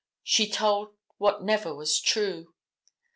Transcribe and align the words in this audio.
She 0.23 0.49
told 0.49 0.95
what 1.19 1.43
never 1.43 1.75
was 1.75 1.99
true. 1.99 2.55